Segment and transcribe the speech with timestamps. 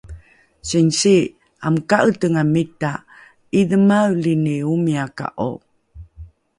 [0.67, 1.15] Sinsi,
[1.65, 2.91] amo ka'etengamita!
[3.53, 5.51] 'Idhemealini omiyaka'o?